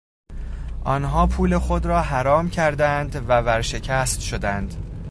[0.85, 4.75] آنها پول خود را حرام کردند و ورشکست شدند.